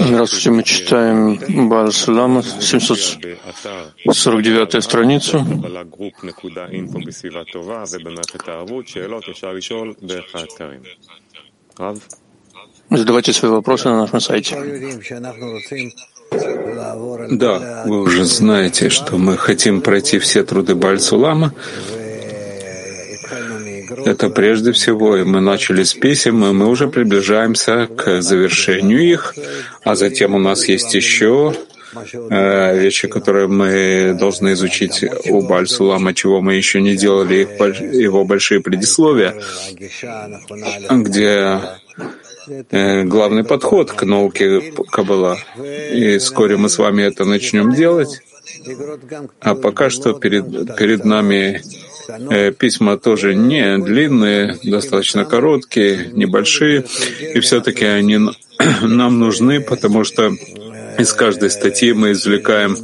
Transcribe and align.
Здравствуйте, 0.00 0.50
мы 0.50 0.62
читаем 0.62 1.68
Баал 1.68 1.92
Сулама, 1.92 2.42
749 2.42 4.84
страницу. 4.84 5.44
Задавайте 12.90 13.32
свои 13.32 13.50
вопросы 13.50 13.88
на 13.88 14.00
нашем 14.00 14.20
сайте. 14.20 14.56
Да, 17.30 17.84
вы 17.86 18.02
уже 18.02 18.24
знаете, 18.24 18.88
что 18.88 19.18
мы 19.18 19.36
хотим 19.36 19.80
пройти 19.80 20.18
все 20.18 20.44
труды 20.44 20.74
Бальсулама. 20.74 21.52
Это 24.04 24.28
прежде 24.30 24.72
всего, 24.72 25.16
и 25.16 25.24
мы 25.24 25.40
начали 25.40 25.82
с 25.82 25.94
писем, 25.94 26.44
и 26.44 26.52
мы 26.52 26.68
уже 26.68 26.88
приближаемся 26.88 27.86
к 27.86 28.22
завершению 28.22 29.00
их, 29.00 29.34
а 29.84 29.94
затем 29.94 30.34
у 30.34 30.38
нас 30.38 30.68
есть 30.68 30.94
еще 30.94 31.54
э, 32.30 32.78
вещи, 32.78 33.08
которые 33.08 33.48
мы 33.48 34.16
должны 34.18 34.52
изучить 34.52 35.04
у 35.28 35.42
Бальсулама, 35.42 36.14
чего 36.14 36.40
мы 36.40 36.54
еще 36.54 36.80
не 36.80 36.96
делали, 36.96 37.48
его 37.96 38.24
большие 38.24 38.60
предисловия, 38.60 39.34
где 40.90 41.60
э, 42.70 43.04
главный 43.04 43.44
подход 43.44 43.92
к 43.92 44.04
науке 44.04 44.72
Каббала. 44.90 45.38
И 45.92 46.18
вскоре 46.18 46.56
мы 46.56 46.68
с 46.68 46.78
вами 46.78 47.02
это 47.02 47.24
начнем 47.24 47.74
делать. 47.74 48.20
А 49.40 49.54
пока 49.54 49.90
что 49.90 50.12
перед, 50.12 50.76
перед 50.76 51.04
нами 51.04 51.62
письма 52.58 52.96
тоже 52.98 53.34
не 53.34 53.78
длинные, 53.78 54.58
достаточно 54.62 55.24
короткие, 55.24 56.10
небольшие, 56.12 56.84
и 57.34 57.40
все-таки 57.40 57.84
они 57.84 58.18
нам 58.82 59.18
нужны, 59.18 59.60
потому 59.60 60.04
что 60.04 60.32
из 60.98 61.12
каждой 61.12 61.50
статьи 61.50 61.92
мы 61.92 62.12
извлекаем 62.12 62.76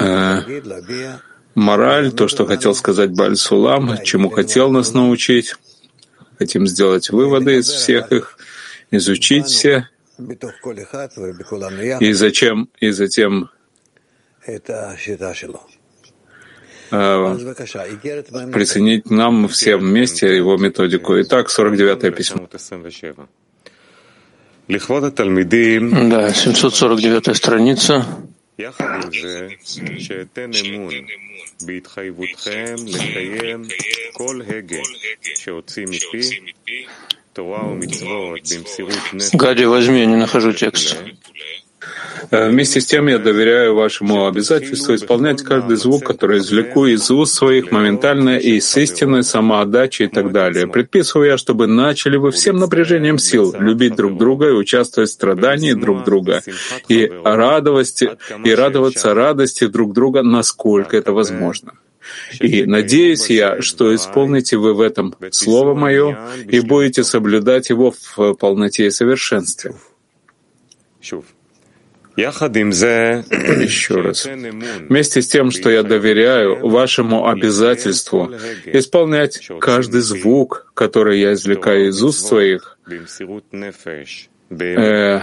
э, 0.00 1.18
мораль, 1.54 2.12
то, 2.12 2.28
что 2.28 2.46
хотел 2.46 2.74
сказать 2.74 3.10
Бальсулам, 3.10 4.02
чему 4.02 4.30
хотел 4.30 4.70
нас 4.70 4.94
научить. 4.94 5.54
Хотим 6.38 6.66
сделать 6.68 7.10
выводы 7.10 7.56
из 7.56 7.68
всех 7.68 8.12
их, 8.12 8.38
изучить 8.92 9.46
все. 9.46 9.88
И 12.00 12.12
зачем, 12.12 12.68
и 12.80 12.90
затем 12.90 13.50
присоединить 18.52 19.10
нам 19.10 19.46
всем 19.48 19.80
вместе 19.80 20.36
его 20.36 20.56
методику. 20.56 21.20
Итак, 21.20 21.48
49-е 21.48 22.10
письмо. 22.12 22.48
Да, 26.08 26.32
749 26.32 27.36
страница. 27.36 28.06
Гади, 39.32 39.64
возьми, 39.64 40.00
я 40.00 40.06
не 40.06 40.16
нахожу 40.16 40.52
текст. 40.52 40.96
Э, 42.30 42.48
вместе 42.48 42.80
с 42.80 42.86
тем 42.86 43.08
я 43.08 43.18
доверяю 43.18 43.74
вашему 43.74 44.26
обязательству 44.26 44.94
исполнять 44.94 45.42
каждый 45.42 45.76
звук, 45.76 46.04
который 46.04 46.38
извлеку 46.38 46.86
из 46.86 47.10
уст 47.10 47.34
своих 47.34 47.70
моментально 47.70 48.38
и 48.38 48.60
с 48.60 48.76
истинной 48.76 49.22
самоотдачей 49.22 50.06
и 50.06 50.08
так 50.08 50.32
далее. 50.32 50.66
Предписываю 50.66 51.30
я, 51.30 51.38
чтобы 51.38 51.66
начали 51.66 52.16
вы 52.16 52.30
всем 52.30 52.56
напряжением 52.56 53.18
сил 53.18 53.54
любить 53.58 53.96
друг 53.96 54.18
друга 54.18 54.48
и 54.48 54.52
участвовать 54.52 55.10
в 55.10 55.12
страдании 55.12 55.72
друг 55.72 56.04
друга 56.04 56.42
и 56.88 57.10
радоваться, 57.24 58.18
и 58.44 58.54
радоваться 58.54 59.14
радости 59.14 59.66
друг 59.66 59.92
друга, 59.92 60.22
насколько 60.22 60.96
это 60.96 61.12
возможно. 61.12 61.72
И 62.40 62.64
надеюсь 62.64 63.28
я, 63.30 63.60
что 63.60 63.94
исполните 63.94 64.56
вы 64.56 64.74
в 64.74 64.80
этом 64.80 65.14
Слово 65.30 65.74
Мое 65.74 66.18
и 66.46 66.60
будете 66.60 67.04
соблюдать 67.04 67.70
его 67.70 67.92
в 67.92 68.34
полноте 68.34 68.86
и 68.86 68.90
совершенстве. 68.90 69.74
Еще 73.62 73.94
раз. 74.00 74.26
Вместе 74.26 75.22
с 75.22 75.28
тем, 75.28 75.52
что 75.52 75.70
я 75.70 75.84
доверяю 75.84 76.68
вашему 76.68 77.28
обязательству 77.28 78.32
исполнять 78.64 79.48
каждый 79.60 80.00
звук, 80.00 80.72
который 80.74 81.20
я 81.20 81.34
извлекаю 81.34 81.90
из 81.90 82.02
уст 82.02 82.26
своих, 82.26 82.76
э, 84.50 85.20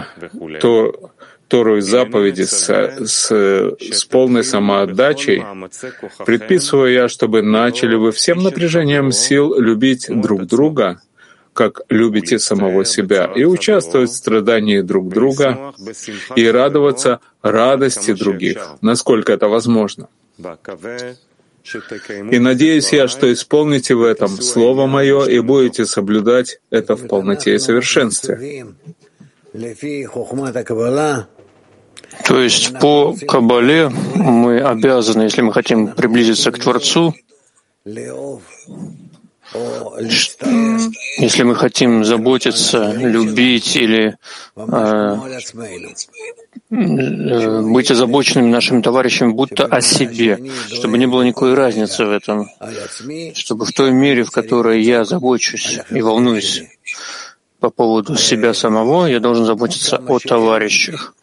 то 0.60 1.12
Тору 1.48 1.76
и 1.76 1.80
заповеди 1.80 2.42
с, 2.42 2.66
с, 2.66 3.30
с 3.30 4.04
полной 4.06 4.42
самоотдачей, 4.42 5.44
предписываю 6.24 6.92
я, 6.92 7.08
чтобы 7.08 7.42
начали 7.42 7.94
вы 7.94 8.10
всем 8.10 8.42
напряжением 8.42 9.12
сил 9.12 9.54
любить 9.60 10.06
друг 10.08 10.46
друга— 10.46 11.02
как 11.56 11.80
любите 11.88 12.38
самого 12.38 12.84
себя, 12.84 13.32
и 13.34 13.44
участвовать 13.44 14.10
в 14.10 14.14
страдании 14.14 14.80
друг 14.82 15.08
друга 15.08 15.74
и 16.36 16.46
радоваться 16.46 17.20
радости 17.42 18.12
других, 18.12 18.58
насколько 18.82 19.32
это 19.32 19.48
возможно. 19.48 20.08
И 22.30 22.38
надеюсь 22.38 22.92
я, 22.92 23.08
что 23.08 23.32
исполните 23.32 23.94
в 23.94 24.04
этом 24.04 24.28
Слово 24.28 24.86
Мое 24.86 25.24
и 25.24 25.40
будете 25.40 25.84
соблюдать 25.86 26.60
это 26.70 26.94
в 26.94 27.08
полноте 27.08 27.54
и 27.54 27.58
совершенстве. 27.58 28.66
То 32.28 32.40
есть 32.40 32.78
по 32.78 33.16
Кабале 33.26 33.90
мы 34.14 34.60
обязаны, 34.60 35.22
если 35.22 35.42
мы 35.42 35.52
хотим 35.52 35.88
приблизиться 35.88 36.52
к 36.52 36.58
Творцу, 36.58 37.14
если 41.18 41.42
мы 41.42 41.54
хотим 41.54 42.04
заботиться, 42.04 42.92
любить 42.92 43.76
или 43.76 44.16
э, 44.56 45.18
э, 46.70 47.62
быть 47.62 47.90
озабоченными 47.90 48.50
нашими 48.50 48.82
товарищами 48.82 49.32
будто 49.32 49.64
о 49.64 49.80
себе, 49.80 50.38
чтобы 50.72 50.98
не 50.98 51.06
было 51.06 51.22
никакой 51.22 51.54
разницы 51.54 52.04
в 52.04 52.10
этом, 52.10 52.48
чтобы 53.34 53.64
в 53.64 53.72
той 53.72 53.92
мере, 53.92 54.24
в 54.24 54.30
которой 54.30 54.82
я 54.82 55.04
забочусь 55.04 55.80
и 55.90 56.02
волнуюсь 56.02 56.64
по 57.60 57.70
поводу 57.70 58.16
себя 58.16 58.54
самого, 58.54 59.06
я 59.06 59.20
должен 59.20 59.46
заботиться 59.46 59.96
о 59.96 60.18
товарищах. 60.18 61.14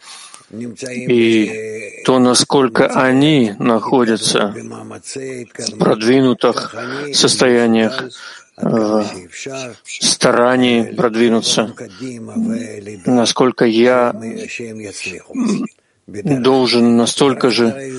И 0.54 2.04
то, 2.06 2.20
насколько 2.20 2.88
они 2.88 3.54
находятся 3.58 4.54
в 4.54 5.78
продвинутых 5.78 6.76
состояниях, 7.14 8.04
в 8.56 9.06
старании 9.86 10.94
продвинуться, 10.94 11.74
насколько 13.06 13.66
я 13.66 14.14
должен 16.08 16.98
настолько 16.98 17.50
же 17.50 17.92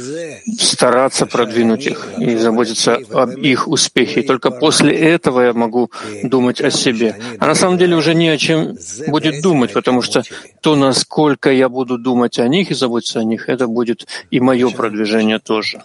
стараться 0.58 1.26
продвинуть 1.26 1.86
их 1.86 2.08
и 2.18 2.36
заботиться 2.36 2.98
об 3.10 3.30
их 3.30 3.66
успехе. 3.68 4.20
И 4.20 4.26
только 4.26 4.50
после 4.50 4.92
этого 4.92 5.40
я 5.40 5.52
могу 5.52 5.90
думать 6.22 6.60
о 6.60 6.70
себе. 6.70 7.16
А 7.38 7.46
на 7.46 7.54
самом 7.54 7.78
деле 7.78 7.96
уже 7.96 8.14
не 8.14 8.28
о 8.28 8.36
чем 8.36 8.76
будет 9.06 9.42
думать, 9.42 9.72
потому 9.72 10.02
что 10.02 10.22
то, 10.60 10.76
насколько 10.76 11.50
я 11.50 11.68
буду 11.68 11.98
думать 11.98 12.38
о 12.38 12.48
них 12.48 12.70
и 12.70 12.74
заботиться 12.74 13.20
о 13.20 13.24
них, 13.24 13.48
это 13.48 13.66
будет 13.66 14.06
и 14.30 14.40
мое 14.40 14.70
продвижение 14.70 15.38
тоже. 15.38 15.82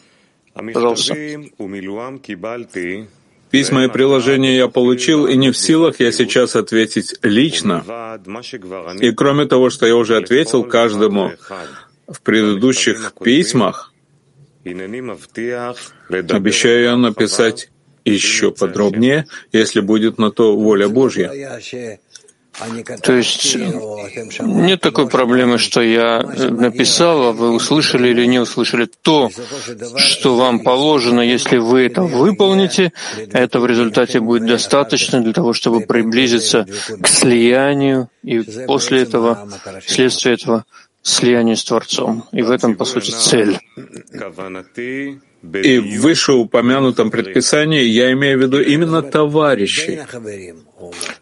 Пожалуйста. 0.54 1.16
Письма 3.50 3.86
и 3.86 3.88
приложения 3.88 4.56
я 4.58 4.68
получил, 4.68 5.26
и 5.26 5.36
не 5.36 5.50
в 5.50 5.58
силах 5.58 6.00
я 6.00 6.12
сейчас 6.12 6.56
ответить 6.56 7.16
лично. 7.24 7.84
И 9.00 9.12
кроме 9.12 9.46
того, 9.46 9.72
что 9.72 9.88
я 9.88 9.96
уже 9.96 10.18
ответил 10.18 10.64
каждому, 10.64 11.32
в 12.10 12.22
предыдущих 12.22 13.14
письмах, 13.24 13.94
обещаю 16.36 16.84
я 16.84 16.98
написать 16.98 17.70
еще 18.06 18.52
подробнее, 18.52 19.26
если 19.52 19.82
будет 19.82 20.18
на 20.18 20.32
то 20.32 20.56
воля 20.56 20.88
Божья. 20.90 21.32
То 23.04 23.14
есть 23.14 23.56
нет 24.42 24.82
такой 24.82 25.08
проблемы, 25.08 25.58
что 25.58 25.82
я 25.82 26.22
написал, 26.22 27.28
а 27.28 27.32
вы 27.32 27.52
услышали 27.52 28.10
или 28.10 28.26
не 28.26 28.40
услышали. 28.40 28.90
То, 29.02 29.30
что 29.96 30.36
вам 30.36 30.60
положено, 30.60 31.22
если 31.22 31.58
вы 31.58 31.86
это 31.86 32.02
выполните, 32.02 32.92
это 33.32 33.60
в 33.60 33.66
результате 33.66 34.20
будет 34.20 34.46
достаточно 34.46 35.22
для 35.22 35.32
того, 35.32 35.54
чтобы 35.54 35.82
приблизиться 35.82 36.68
к 37.02 37.08
слиянию, 37.08 38.10
и 38.24 38.42
после 38.68 39.04
этого, 39.04 39.48
вследствие 39.86 40.36
этого, 40.36 40.66
слиянию 41.02 41.56
с 41.56 41.64
Творцом. 41.64 42.26
И 42.32 42.42
в 42.42 42.52
этом, 42.52 42.76
по 42.76 42.86
сути, 42.86 43.12
цель. 43.12 43.60
И 45.42 45.80
в 45.80 46.02
вышеупомянутом 46.02 47.12
предписании 47.12 47.84
я 47.84 48.12
имею 48.12 48.38
в 48.38 48.42
виду 48.42 48.62
именно 48.62 49.02
товарищей. 49.02 50.00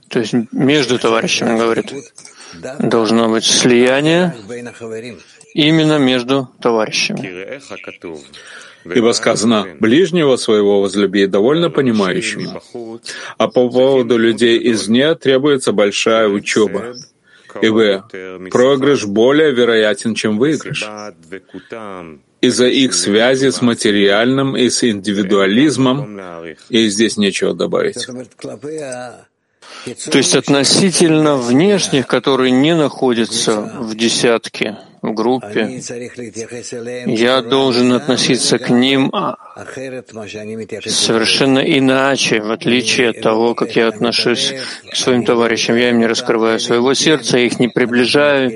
То 0.10 0.20
есть 0.20 0.34
между 0.52 0.98
товарищами, 0.98 1.58
говорит, 1.58 1.94
должно 2.80 3.30
быть 3.30 3.46
слияние 3.46 4.36
именно 5.54 6.00
между 6.00 6.50
товарищами. 6.62 7.62
Ибо 8.86 9.12
сказано, 9.12 9.68
ближнего 9.80 10.38
своего 10.38 10.82
возлюби, 10.82 11.28
довольно 11.28 11.70
понимающим. 11.70 12.60
А 13.38 13.48
по 13.48 13.70
поводу 13.70 14.18
людей 14.18 14.72
извне 14.72 15.14
требуется 15.16 15.74
большая 15.74 16.28
учеба. 16.30 16.96
Ибо 17.62 18.08
проигрыш 18.52 19.06
более 19.06 19.52
вероятен, 19.52 20.16
чем 20.16 20.38
выигрыш 20.38 20.86
из-за 22.42 22.68
их 22.68 22.94
связи 22.94 23.50
с 23.50 23.62
материальным 23.62 24.56
и 24.56 24.70
с 24.70 24.84
индивидуализмом, 24.84 26.20
и 26.70 26.88
здесь 26.88 27.18
нечего 27.18 27.54
добавить. 27.54 28.08
То 30.12 30.18
есть 30.18 30.36
относительно 30.36 31.38
внешних, 31.38 32.08
которые 32.08 32.52
не 32.52 32.76
находятся 32.76 33.62
в 33.80 33.96
десятке, 33.96 34.78
в 35.02 35.14
группе, 35.14 35.82
я 37.06 37.42
должен 37.42 37.94
относиться 37.94 38.58
к 38.58 38.70
ним 38.70 39.10
а, 39.14 39.38
совершенно 40.86 41.60
иначе, 41.60 42.42
в 42.42 42.52
отличие 42.52 43.10
от 43.10 43.22
того, 43.22 43.56
как 43.56 43.76
я 43.76 43.88
отношусь 43.88 44.54
к 44.92 44.96
своим 44.96 45.24
товарищам. 45.24 45.76
Я 45.76 45.90
им 45.90 46.00
не 46.00 46.08
раскрываю 46.08 46.60
своего 46.60 46.94
сердца, 46.94 47.38
я 47.38 47.46
их 47.46 47.60
не 47.60 47.68
приближаю. 47.68 48.52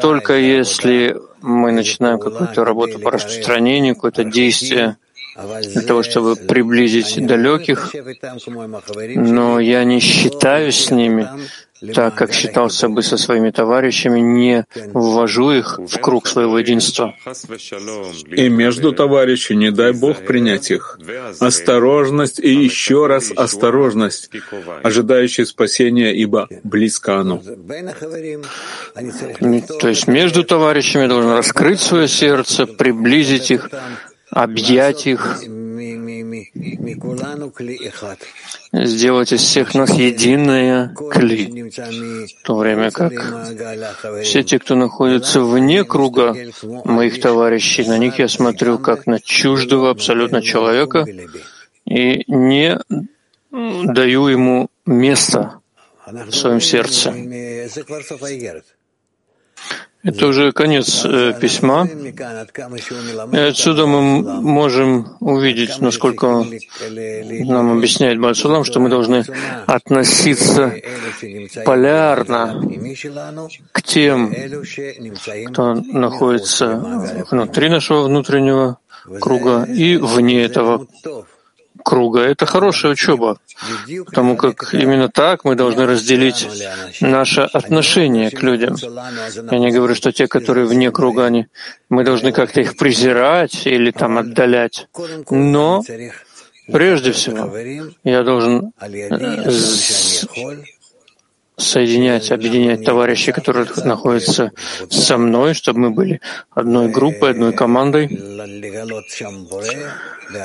Только 0.00 0.34
если 0.34 1.16
мы 1.40 1.72
начинаем 1.72 2.18
какую-то 2.18 2.64
работу 2.64 2.98
по 2.98 3.10
распространению, 3.10 3.94
какое-то 3.94 4.24
действие, 4.24 4.96
для 5.36 5.82
того, 5.82 6.02
чтобы 6.02 6.36
приблизить 6.36 7.26
далеких, 7.26 7.92
но 9.14 9.60
я 9.60 9.84
не 9.84 10.00
считаю 10.00 10.72
с 10.72 10.90
ними, 10.90 11.28
так 11.94 12.14
как 12.14 12.32
считался 12.32 12.88
бы 12.88 13.02
со 13.02 13.16
своими 13.16 13.50
товарищами, 13.50 14.20
не 14.20 14.64
ввожу 14.94 15.50
их 15.50 15.78
в 15.78 15.98
круг 16.00 16.26
своего 16.26 16.58
единства. 16.58 17.14
И 18.30 18.48
между 18.48 18.92
товарищей 18.92 19.56
не 19.56 19.70
дай 19.70 19.92
Бог 19.92 20.24
принять 20.24 20.70
их. 20.70 20.98
Осторожность 21.38 22.40
и 22.40 22.50
еще 22.50 23.06
раз 23.06 23.30
осторожность, 23.36 24.30
ожидающие 24.82 25.44
спасения, 25.46 26.14
ибо 26.14 26.48
близко 26.64 27.18
оно. 27.18 27.42
То 29.80 29.88
есть 29.88 30.08
между 30.08 30.44
товарищами 30.44 31.06
должен 31.06 31.32
раскрыть 31.32 31.80
свое 31.80 32.08
сердце, 32.08 32.66
приблизить 32.66 33.50
их, 33.50 33.70
объять 34.30 35.06
их, 35.06 35.40
сделать 38.72 39.32
из 39.32 39.40
всех 39.40 39.74
нас 39.74 39.90
единое 39.94 40.94
кли, 41.10 41.70
в 41.70 42.42
то 42.42 42.56
время 42.56 42.90
как 42.90 43.12
все 44.22 44.42
те, 44.42 44.58
кто 44.58 44.74
находится 44.74 45.40
вне 45.40 45.84
круга 45.84 46.34
моих 46.84 47.20
товарищей, 47.20 47.84
на 47.86 47.98
них 47.98 48.18
я 48.18 48.28
смотрю 48.28 48.78
как 48.78 49.06
на 49.06 49.20
чуждого 49.20 49.90
абсолютно 49.90 50.42
человека 50.42 51.06
и 51.84 52.24
не 52.26 52.78
даю 53.50 54.28
ему 54.28 54.68
места 54.84 55.60
в 56.06 56.32
своем 56.32 56.60
сердце. 56.60 57.12
Это 60.06 60.28
уже 60.28 60.52
конец 60.52 61.04
э, 61.04 61.34
письма. 61.40 61.84
И 63.32 63.38
отсюда 63.38 63.86
мы 63.86 64.22
можем 64.40 65.16
увидеть, 65.18 65.80
насколько 65.80 66.46
нам 66.90 67.78
объясняет 67.78 68.20
Бальсулам, 68.20 68.62
что 68.62 68.78
мы 68.78 68.88
должны 68.88 69.24
относиться 69.66 70.72
полярно 71.64 72.62
к 73.72 73.82
тем, 73.82 74.32
кто 75.48 75.74
находится 75.74 77.24
внутри 77.30 77.68
нашего 77.68 78.04
внутреннего 78.04 78.78
круга 79.20 79.64
и 79.64 79.96
вне 79.96 80.44
этого 80.44 80.86
круга. 81.86 82.20
Это 82.20 82.46
хорошая 82.46 82.92
учеба, 82.92 83.38
потому 84.06 84.36
как 84.36 84.74
именно 84.74 85.08
так 85.08 85.44
мы 85.44 85.54
должны 85.54 85.86
разделить 85.86 86.48
наше 87.00 87.42
отношение 87.42 88.30
к 88.30 88.42
людям. 88.42 88.74
Я 89.52 89.58
не 89.58 89.70
говорю, 89.70 89.94
что 89.94 90.10
те, 90.10 90.26
которые 90.26 90.66
вне 90.66 90.90
круга, 90.90 91.26
они, 91.26 91.46
мы 91.88 92.02
должны 92.02 92.32
как-то 92.32 92.60
их 92.60 92.76
презирать 92.76 93.66
или 93.66 93.92
там 93.92 94.18
отдалять. 94.18 94.88
Но 95.30 95.82
прежде 96.72 97.12
всего 97.12 97.56
я 98.02 98.24
должен 98.24 98.72
э, 98.80 99.50
соединять, 101.56 102.30
объединять 102.32 102.84
товарищей, 102.84 103.32
которые 103.32 103.66
находятся 103.84 104.52
со 104.90 105.16
мной, 105.16 105.54
чтобы 105.54 105.80
мы 105.80 105.90
были 105.90 106.20
одной 106.50 106.88
группой, 106.88 107.30
одной 107.30 107.52
командой, 107.52 108.08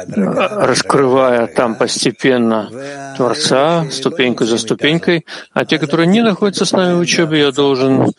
раскрывая 0.08 1.48
там 1.48 1.76
постепенно 1.76 2.70
Творца, 3.18 3.90
ступеньку 3.92 4.46
за 4.46 4.58
ступенькой, 4.58 5.26
а 5.54 5.66
те, 5.66 5.80
которые 5.80 6.08
не 6.08 6.22
находятся 6.22 6.66
с 6.66 6.72
нами 6.72 6.96
в 6.96 7.00
учебе, 7.00 7.40
я 7.40 7.52
должен 7.52 8.12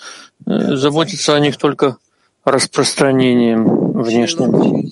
э, 0.46 0.76
заботиться 0.76 1.34
о 1.34 1.40
них 1.40 1.56
только 1.56 1.96
распространением 2.44 3.81
внешним. 4.02 4.90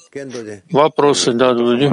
Вопросы, 0.70 1.32
да, 1.32 1.52
Дуди? 1.52 1.88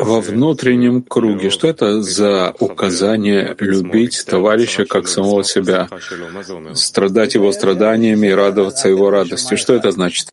Во 0.00 0.20
внутреннем 0.20 1.02
круге, 1.02 1.50
что 1.50 1.68
это 1.68 2.02
за 2.02 2.54
указание 2.60 3.54
любить 3.58 4.24
товарища 4.26 4.84
как 4.84 5.08
самого 5.08 5.44
себя, 5.44 5.88
страдать 6.74 7.34
его 7.34 7.52
страданиями 7.52 8.28
и 8.28 8.32
радоваться 8.32 8.88
его 8.88 9.10
радости? 9.10 9.56
Что 9.56 9.74
это 9.74 9.90
значит? 9.90 10.28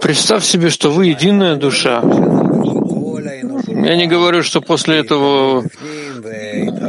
Представь 0.00 0.44
себе, 0.44 0.70
что 0.70 0.90
вы 0.90 1.06
единая 1.06 1.56
душа. 1.56 2.02
Я 2.02 3.96
не 3.96 4.06
говорю, 4.06 4.42
что 4.42 4.60
после 4.60 4.98
этого 4.98 5.64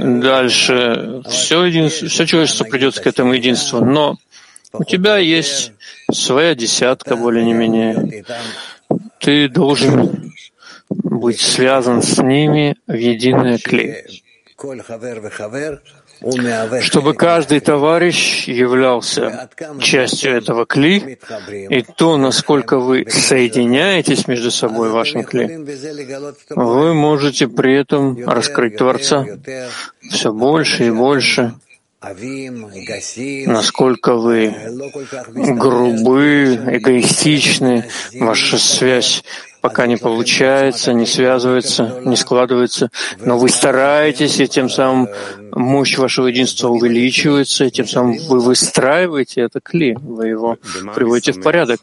дальше 0.03 1.21
все, 1.27 1.65
единство, 1.65 2.07
все 2.07 2.25
человечество 2.25 2.65
придет 2.65 2.99
к 2.99 3.07
этому 3.07 3.33
единству, 3.33 3.83
но 3.83 4.17
у 4.73 4.83
тебя 4.83 5.17
есть 5.17 5.71
своя 6.11 6.55
десятка, 6.55 7.15
более 7.15 7.45
не 7.45 7.53
менее. 7.53 8.25
Ты 9.19 9.47
должен 9.47 10.33
быть 10.89 11.39
связан 11.39 12.01
с 12.01 12.17
ними 12.17 12.75
в 12.87 12.93
единое 12.93 13.57
клей 13.57 14.23
чтобы 16.81 17.13
каждый 17.13 17.59
товарищ 17.59 18.47
являлся 18.47 19.49
частью 19.79 20.37
этого 20.37 20.65
кли, 20.65 21.17
и 21.69 21.81
то, 21.81 22.17
насколько 22.17 22.79
вы 22.79 23.05
соединяетесь 23.09 24.27
между 24.27 24.51
собой 24.51 24.89
в 24.89 24.93
вашем 24.93 25.23
кли, 25.23 25.57
вы 26.49 26.93
можете 26.93 27.47
при 27.47 27.75
этом 27.75 28.25
раскрыть 28.25 28.77
Творца 28.77 29.25
все 30.09 30.31
больше 30.31 30.87
и 30.87 30.91
больше, 30.91 31.53
насколько 33.47 34.15
вы 34.15 34.53
грубы, 35.55 36.59
эгоистичны, 36.71 37.89
ваша 38.19 38.57
связь 38.57 39.23
пока 39.63 39.87
не 39.87 39.95
получается, 39.95 40.91
не 40.91 41.05
связывается, 41.05 42.01
не 42.03 42.17
складывается, 42.17 42.91
но 43.21 43.37
вы 43.37 43.47
стараетесь, 43.47 44.37
и 44.41 44.47
тем 44.47 44.69
самым 44.69 45.07
мощь 45.53 45.97
вашего 45.97 46.27
единства 46.27 46.67
увеличивается, 46.67 47.63
и 47.63 47.71
тем 47.71 47.87
самым 47.87 48.17
вы 48.27 48.41
выстраиваете 48.41 49.39
это 49.39 49.61
кли, 49.61 49.95
вы 50.01 50.27
его 50.27 50.57
приводите 50.93 51.31
в 51.31 51.41
порядок. 51.41 51.79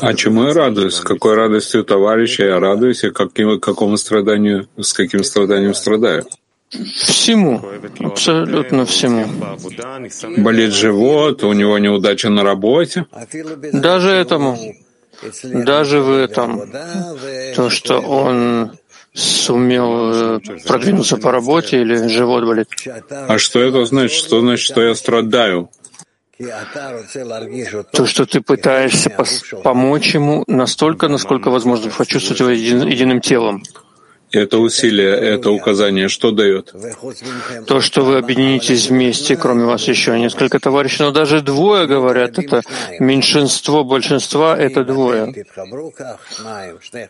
А 0.00 0.14
чему 0.14 0.44
я 0.48 0.52
радуюсь? 0.52 0.98
Какой 0.98 1.34
радостью 1.36 1.84
товарища 1.84 2.42
я 2.42 2.58
радуюсь, 2.58 3.04
и 3.04 3.10
каким, 3.10 3.60
какому 3.60 3.96
страданию, 3.96 4.68
с 4.76 4.92
каким 4.92 5.22
страданием 5.22 5.74
страдаю? 5.74 6.26
Всему, 6.70 7.62
абсолютно 8.00 8.86
всему. 8.86 9.26
Болит 10.38 10.72
живот, 10.72 11.44
у 11.44 11.52
него 11.52 11.78
неудача 11.78 12.28
на 12.28 12.42
работе. 12.42 13.06
Даже 13.72 14.10
этому. 14.10 14.58
Даже 15.42 16.00
в 16.00 16.10
этом, 16.12 16.60
то, 17.54 17.70
что 17.70 18.00
он 18.00 18.72
сумел 19.14 20.36
э, 20.36 20.40
продвинуться 20.66 21.16
по 21.16 21.32
работе 21.32 21.80
или 21.80 22.06
живот 22.08 22.44
болит. 22.44 22.68
А 23.10 23.38
что 23.38 23.60
это 23.60 23.86
значит? 23.86 24.12
Что 24.12 24.40
значит, 24.40 24.66
что 24.66 24.82
я 24.82 24.94
страдаю? 24.94 25.70
То, 27.92 28.04
что 28.04 28.26
ты 28.26 28.42
пытаешься 28.42 29.10
помочь 29.64 30.14
ему 30.14 30.44
настолько, 30.46 31.08
насколько 31.08 31.50
возможно, 31.50 31.90
почувствовать 31.90 32.40
его 32.40 32.50
един, 32.50 32.86
единым 32.86 33.22
телом. 33.22 33.62
Это 34.32 34.58
усилие, 34.58 35.14
это 35.14 35.50
указание, 35.50 36.08
что 36.08 36.30
дает? 36.30 36.74
То, 37.66 37.80
что 37.80 38.02
вы 38.02 38.16
объединитесь 38.18 38.90
вместе, 38.90 39.36
кроме 39.36 39.64
вас 39.64 39.88
еще 39.88 40.18
несколько 40.18 40.58
товарищей, 40.58 41.02
но 41.02 41.10
даже 41.10 41.40
двое 41.40 41.86
говорят, 41.86 42.38
это 42.38 42.62
меньшинство 42.98 43.84
большинства, 43.84 44.56
это 44.56 44.84
двое. 44.84 45.32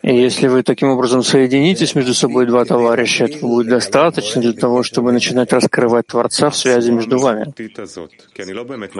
И 0.03 0.15
если 0.15 0.47
вы 0.47 0.63
таким 0.63 0.89
образом 0.89 1.23
соединитесь 1.23 1.95
между 1.95 2.13
собой 2.13 2.45
два 2.45 2.65
товарища, 2.65 3.25
этого 3.25 3.47
будет 3.49 3.67
достаточно 3.67 4.41
для 4.41 4.53
того, 4.53 4.83
чтобы 4.83 5.11
начинать 5.11 5.51
раскрывать 5.53 6.07
Творца 6.07 6.49
в 6.49 6.55
связи 6.55 6.91
между 6.91 7.17
вами. 7.17 7.53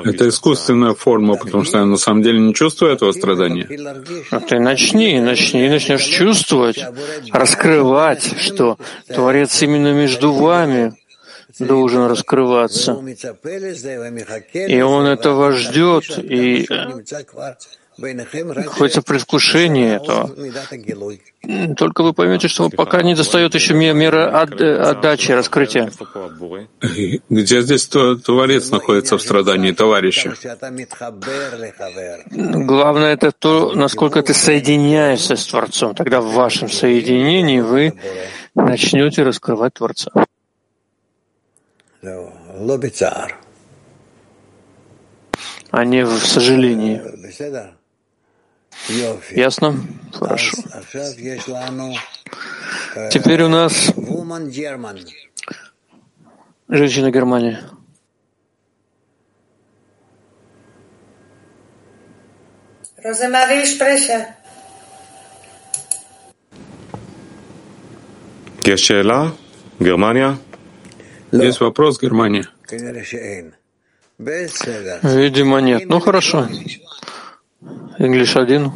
Это 0.10 0.30
искусственная 0.30 0.94
форма, 0.94 1.36
потому 1.36 1.64
что 1.64 1.80
я 1.80 1.86
на 1.86 1.98
самом 1.98 2.24
деле 2.24 2.40
не 2.40 2.54
чувствую 2.54 2.94
этого 2.94 3.12
страдания. 3.12 3.68
А 4.32 4.40
ты 4.40 4.60
начни, 4.60 5.20
начни, 5.20 5.70
начнешь 5.70 6.04
чувствовать, 6.04 6.80
раскрывать 7.32 8.07
знать, 8.08 8.40
что 8.40 8.78
Творец 9.08 9.62
именно 9.62 9.94
между 9.94 10.34
вами 10.34 10.94
должен 11.60 12.06
раскрываться. 12.06 12.94
И 14.54 14.82
Он 14.82 15.06
этого 15.06 15.52
ждет, 15.52 16.18
и 16.18 16.68
находится 17.98 19.02
в 19.02 19.06
предвкушении 19.06 19.96
этого. 19.96 20.30
Только 21.76 22.04
вы 22.04 22.14
поймете, 22.14 22.48
что 22.48 22.70
пока 22.70 23.02
не 23.02 23.16
достает 23.16 23.56
еще 23.56 23.74
мера 23.74 24.40
отдачи, 24.40 25.32
раскрытия. 25.32 25.92
Где 27.30 27.62
здесь 27.62 27.88
Творец 27.88 28.70
находится 28.70 29.18
в 29.18 29.22
страдании 29.22 29.72
товарища? 29.72 30.36
Главное 32.32 33.14
это 33.14 33.32
то, 33.32 33.74
насколько 33.74 34.22
ты 34.22 34.34
соединяешься 34.34 35.36
с 35.36 35.46
Творцом. 35.48 35.96
Тогда 35.96 36.22
в 36.22 36.34
вашем 36.34 36.70
соединении 36.70 37.62
вы 37.62 37.94
начнете 38.56 39.24
раскрывать 39.24 39.74
Творца. 39.74 40.12
А 45.72 45.86
не 45.86 46.06
в 46.06 46.26
сожалении. 46.26 47.02
Ясно? 49.32 49.76
Хорошо. 50.14 50.58
Теперь 53.12 53.44
у 53.44 53.50
нас 53.50 53.94
женщина 56.70 57.12
Германии. 57.12 57.58
Роземария 63.04 63.66
Кешела, 68.64 69.34
Германия. 69.80 70.38
Есть 71.32 71.62
вопрос, 71.62 72.02
Германия. 72.02 72.50
Видимо, 75.04 75.60
нет. 75.62 75.84
Ну, 75.88 76.00
хорошо. 76.00 76.50
English 77.99 78.37
один. 78.37 78.73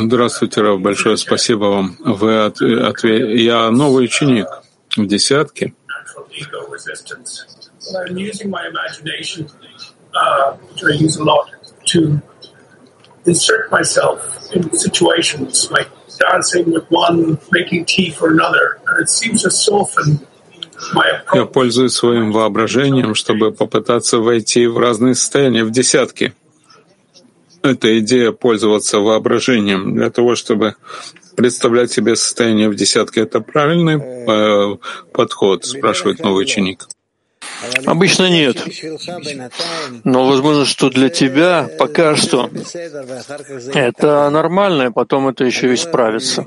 Здравствуйте, 0.00 0.60
Рав. 0.62 0.80
Большое 0.80 1.16
спасибо 1.16 1.64
вам. 1.64 1.96
Вы 2.00 2.44
от, 2.44 2.60
отве... 2.60 3.42
Я 3.42 3.70
новый 3.70 4.04
ученик 4.04 4.46
в 4.96 5.06
десятке. 5.06 5.74
insert 13.26 13.70
myself 13.70 14.50
in 14.52 14.72
situations 14.72 15.70
like 15.70 15.88
dancing 16.18 16.72
with 16.72 16.90
one, 16.90 17.38
making 17.50 17.84
tea 17.84 18.10
for 18.10 18.30
another, 18.30 18.80
and 18.86 19.02
it 19.02 19.08
seems 19.08 19.42
to 19.42 19.50
soften 19.50 20.26
я 21.33 21.45
пользуюсь 21.45 21.93
своим 21.93 22.31
воображением, 22.31 23.15
чтобы 23.15 23.51
попытаться 23.51 24.19
войти 24.19 24.67
в 24.67 24.77
разные 24.77 25.15
состояния, 25.15 25.63
в 25.63 25.71
десятки. 25.71 26.33
Это 27.61 27.99
идея 27.99 28.31
пользоваться 28.31 28.99
воображением 28.99 29.95
для 29.95 30.09
того, 30.11 30.35
чтобы 30.35 30.75
представлять 31.35 31.91
себе 31.91 32.15
состояние 32.15 32.69
в 32.69 32.75
десятке. 32.75 33.21
Это 33.21 33.41
правильный 33.41 33.97
э, 33.97 34.77
подход, 35.11 35.65
спрашивает 35.65 36.19
новый 36.19 36.43
ученик. 36.43 36.87
Обычно 37.85 38.29
нет. 38.29 38.63
Но 40.03 40.27
возможно, 40.27 40.65
что 40.65 40.89
для 40.89 41.09
тебя 41.09 41.69
пока 41.77 42.15
что 42.15 42.49
это 43.73 44.29
нормально, 44.29 44.83
и 44.83 44.91
потом 44.91 45.27
это 45.27 45.43
еще 45.43 45.73
исправится. 45.73 46.45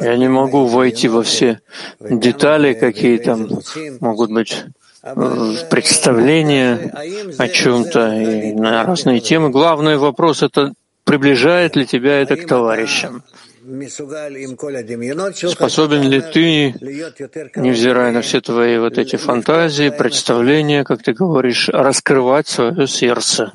Я 0.00 0.16
не 0.16 0.28
могу 0.28 0.66
войти 0.66 1.08
во 1.08 1.22
все 1.22 1.60
детали, 2.00 2.74
какие 2.74 3.18
там 3.18 3.48
могут 4.00 4.30
быть 4.30 4.64
э, 5.02 5.54
представления 5.70 6.92
о 7.38 7.48
чем-то 7.48 8.14
и 8.14 8.52
на 8.52 8.84
разные 8.84 9.20
темы. 9.20 9.50
Главный 9.50 9.96
вопрос— 9.96 10.42
это 10.44 10.72
приближает 11.04 11.76
ли 11.76 11.86
тебя 11.86 12.20
это 12.20 12.36
к 12.36 12.46
товарищам. 12.46 13.22
Способен 15.50 16.02
ли 16.10 16.20
ты, 16.20 16.72
невзирая 17.54 18.10
на 18.10 18.20
все 18.22 18.40
твои 18.40 18.78
вот 18.78 18.98
эти 18.98 19.14
фантазии, 19.14 19.90
представления, 19.90 20.82
как 20.82 21.02
ты 21.02 21.12
говоришь, 21.12 21.68
раскрывать 21.68 22.48
свое 22.48 22.88
сердце? 22.88 23.52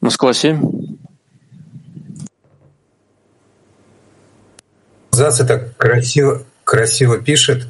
Москва 0.00 0.32
7. 0.32 0.62
Зац 5.10 5.40
это 5.40 5.68
красиво, 5.76 6.44
красиво 6.62 7.18
пишет, 7.18 7.66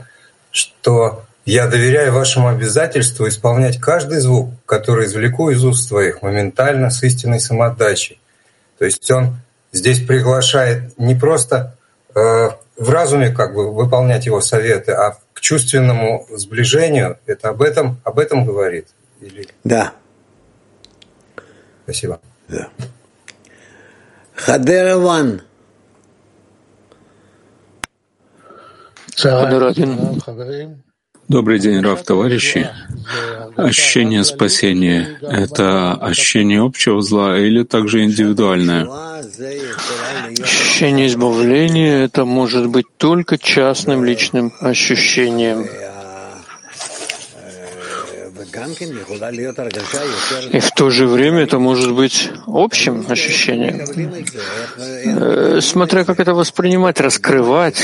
что 0.51 1.25
я 1.47 1.69
доверяю 1.69 2.13
вашему 2.13 2.49
обязательству 2.49 3.29
исполнять 3.29 3.81
каждый 3.81 4.19
звук, 4.21 4.51
который 4.67 5.07
извлеку 5.07 5.49
из 5.49 5.65
уст 5.65 5.89
твоих, 5.89 6.21
моментально 6.21 6.91
с 6.91 7.03
истинной 7.03 7.41
самоотдачей. 7.41 8.21
То 8.79 8.85
есть 8.85 9.11
он 9.11 9.37
здесь 9.77 10.05
приглашает 10.05 10.99
не 10.99 11.15
просто 11.15 11.77
э, 12.15 12.49
в 12.77 12.91
разуме 12.91 13.31
как 13.31 13.55
бы 13.55 13.73
выполнять 13.73 14.27
его 14.27 14.41
советы, 14.41 14.93
а 14.93 15.17
к 15.33 15.41
чувственному 15.41 16.27
сближению. 16.31 17.19
Это 17.27 17.51
об 17.51 17.63
этом, 17.63 18.01
об 18.05 18.19
этом 18.19 18.45
говорит? 18.45 18.89
Или... 19.21 19.47
Да. 19.65 19.93
Спасибо. 21.85 22.21
Да. 22.49 22.69
Хадера 24.35 24.97
Ван. 24.97 25.43
Хадера 29.17 29.73
Добрый 31.29 31.59
день, 31.59 31.81
Рав, 31.81 32.05
товарищи. 32.05 32.71
Ощущение 33.57 34.23
спасения— 34.23 35.19
это 35.23 35.95
ощущение 35.95 36.61
общего 36.63 37.03
зла 37.03 37.37
или 37.37 37.65
также 37.65 38.05
индивидуальное? 38.05 38.87
Ощущение 40.41 41.09
избавления— 41.09 42.05
это 42.05 42.25
может 42.25 42.69
быть 42.69 42.87
только 42.97 43.39
частным 43.39 44.05
личным 44.05 44.53
ощущением. 44.61 45.67
И 50.53 50.61
в 50.61 50.71
то 50.71 50.91
же 50.91 51.09
время 51.09 51.41
это 51.41 51.59
может 51.59 51.93
быть 51.93 52.31
общим 52.47 53.05
ощущением. 53.09 53.81
Э, 54.79 55.61
смотря 55.61 56.05
как 56.05 56.21
это 56.21 56.35
воспринимать, 56.35 57.01
раскрывать, 57.01 57.83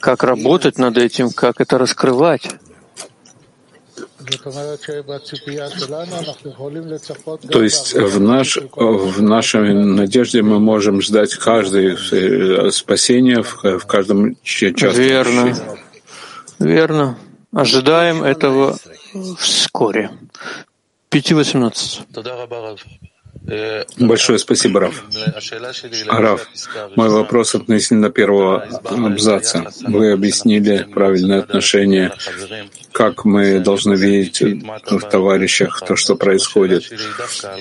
как 0.00 0.22
работать 0.22 0.78
над 0.78 0.98
этим, 0.98 1.30
как 1.30 1.60
это 1.60 1.78
раскрывать. 1.78 2.48
То 7.50 7.62
есть 7.62 7.94
в, 7.94 8.20
наш, 8.20 8.56
в 8.56 9.22
нашей 9.22 9.74
надежде 9.74 10.42
мы 10.42 10.58
можем 10.58 11.00
ждать 11.00 11.34
каждое 11.34 11.96
э, 11.96 12.70
спасение 12.72 13.42
в, 13.42 13.62
в 13.62 13.86
каждом 13.86 14.36
частном 14.42 14.94
Верно. 14.94 15.56
Верно. 16.58 17.18
Ожидаем 17.52 18.24
этого 18.24 18.76
вскоре. 19.38 20.10
5.18. 21.10 23.06
Большое 23.98 24.38
спасибо, 24.38 24.80
Раф. 24.80 25.04
Раф, 26.08 26.48
мой 26.96 27.08
вопрос 27.08 27.54
относительно 27.54 28.10
первого 28.10 28.66
абзаца. 28.84 29.70
Вы 29.82 30.12
объяснили 30.12 30.86
правильное 30.92 31.40
отношение, 31.40 32.12
как 32.92 33.24
мы 33.24 33.60
должны 33.60 33.94
видеть 33.94 34.40
в 34.40 35.00
товарищах 35.00 35.82
то, 35.86 35.96
что 35.96 36.16
происходит. 36.16 36.90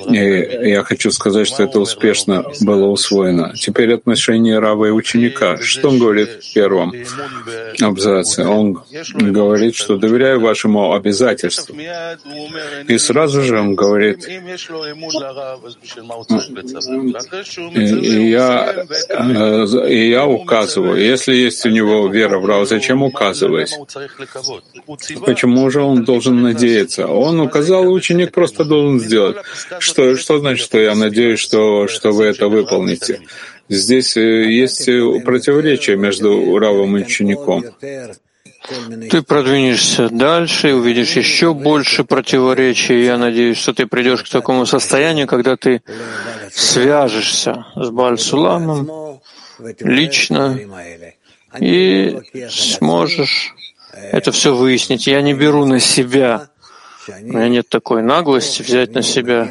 И 0.09 0.69
я 0.69 0.83
хочу 0.83 1.11
сказать, 1.11 1.47
что 1.47 1.63
это 1.63 1.79
успешно 1.79 2.45
было 2.61 2.87
усвоено. 2.87 3.53
Теперь 3.55 3.93
отношение 3.93 4.59
Рава 4.59 4.85
и 4.85 4.91
ученика. 4.91 5.57
Что 5.57 5.89
он 5.89 5.99
говорит 5.99 6.29
в 6.43 6.53
первом 6.53 6.93
абзаце? 7.81 8.45
Он 8.45 8.81
говорит, 9.13 9.75
что 9.75 9.97
доверяю 9.97 10.39
вашему 10.39 10.93
обязательству. 10.93 11.75
И 12.87 12.97
сразу 12.97 13.41
же 13.41 13.59
он 13.59 13.75
говорит, 13.75 14.27
я, 18.29 18.85
э, 19.09 19.89
и 19.89 20.09
я 20.09 20.25
указываю, 20.27 20.97
если 21.01 21.33
есть 21.33 21.65
у 21.65 21.69
него 21.69 22.07
вера 22.07 22.39
в 22.39 22.45
Рау, 22.45 22.65
зачем 22.65 23.03
указывать? 23.03 23.77
Почему 25.25 25.69
же 25.69 25.81
он 25.81 26.03
должен 26.03 26.41
надеяться? 26.41 27.07
Он 27.07 27.39
указал, 27.39 27.91
ученик 27.91 28.31
просто 28.31 28.63
должен 28.63 28.99
сделать. 28.99 29.37
Что, 29.79 30.15
что 30.17 30.39
значит, 30.39 30.65
что 30.65 30.79
я 30.79 30.95
надеюсь, 30.95 31.39
что, 31.39 31.87
что 31.87 32.11
вы 32.11 32.25
это 32.25 32.47
выполните? 32.47 33.21
Здесь 33.67 34.15
э, 34.17 34.51
есть 34.51 34.85
противоречие 35.23 35.97
между 35.97 36.57
Равом 36.59 36.97
и 36.97 37.01
учеником. 37.01 37.63
Ты 39.09 39.21
продвинешься 39.21 40.09
дальше 40.09 40.69
и 40.69 40.73
увидишь 40.73 41.15
еще 41.15 41.53
больше 41.53 42.03
противоречий. 42.03 43.03
Я 43.03 43.17
надеюсь, 43.17 43.57
что 43.57 43.73
ты 43.73 43.85
придешь 43.85 44.23
к 44.23 44.29
такому 44.29 44.65
состоянию, 44.65 45.27
когда 45.27 45.55
ты 45.55 45.81
свяжешься 46.51 47.65
с 47.75 47.89
Бальсуламом 47.89 49.19
лично 49.79 50.59
и 51.59 52.17
сможешь 52.49 53.53
это 53.93 54.31
все 54.31 54.55
выяснить. 54.55 55.07
Я 55.07 55.21
не 55.21 55.33
беру 55.33 55.65
на 55.65 55.79
себя 55.79 56.49
у 57.07 57.11
меня 57.25 57.49
нет 57.49 57.69
такой 57.69 58.01
наглости 58.01 58.61
взять 58.61 58.93
на 58.93 59.01
себя 59.01 59.49